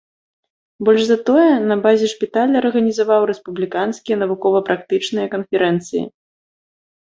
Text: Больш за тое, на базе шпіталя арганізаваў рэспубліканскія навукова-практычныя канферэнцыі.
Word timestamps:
Больш 0.87 1.03
за 1.09 1.17
тое, 1.27 1.43
на 1.71 1.75
базе 1.83 2.05
шпіталя 2.13 2.55
арганізаваў 2.63 3.21
рэспубліканскія 3.31 4.15
навукова-практычныя 4.23 5.27
канферэнцыі. 5.35 6.03